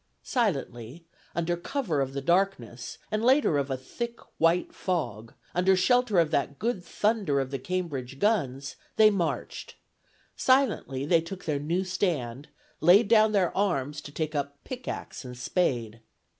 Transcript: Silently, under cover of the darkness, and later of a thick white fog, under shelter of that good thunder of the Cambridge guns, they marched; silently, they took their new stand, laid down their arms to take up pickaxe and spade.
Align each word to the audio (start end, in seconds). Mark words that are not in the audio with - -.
Silently, 0.23 1.05
under 1.35 1.55
cover 1.55 2.01
of 2.01 2.13
the 2.13 2.21
darkness, 2.23 2.97
and 3.11 3.23
later 3.23 3.59
of 3.59 3.69
a 3.69 3.77
thick 3.77 4.19
white 4.39 4.73
fog, 4.73 5.31
under 5.53 5.75
shelter 5.75 6.17
of 6.17 6.31
that 6.31 6.57
good 6.57 6.83
thunder 6.83 7.39
of 7.39 7.51
the 7.51 7.59
Cambridge 7.59 8.17
guns, 8.17 8.77
they 8.95 9.11
marched; 9.11 9.75
silently, 10.35 11.05
they 11.05 11.21
took 11.21 11.45
their 11.45 11.59
new 11.59 11.83
stand, 11.83 12.47
laid 12.79 13.07
down 13.07 13.31
their 13.31 13.55
arms 13.55 14.01
to 14.01 14.11
take 14.11 14.33
up 14.33 14.57
pickaxe 14.63 15.23
and 15.23 15.37
spade. 15.37 16.01